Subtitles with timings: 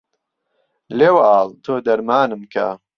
[0.97, 2.67] لێو ئاڵ تۆ دەرمانم کە